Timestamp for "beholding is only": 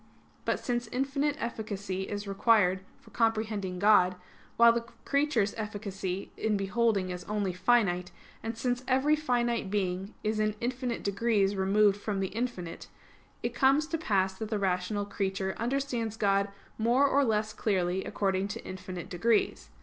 6.57-7.53